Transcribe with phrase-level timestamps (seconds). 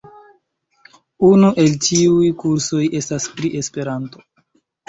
[1.27, 4.27] Unu el tiuj kursoj estas pri Esperanto.